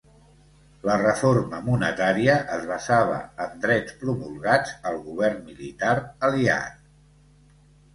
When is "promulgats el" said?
4.03-5.01